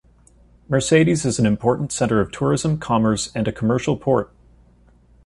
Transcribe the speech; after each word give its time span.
Mercedes 0.67 1.25
is 1.25 1.37
an 1.37 1.45
important 1.45 1.91
centre 1.91 2.19
of 2.19 2.31
tourism, 2.31 2.79
commerce 2.79 3.31
and 3.35 3.47
a 3.47 3.51
commercial 3.51 3.95
port. 3.95 4.33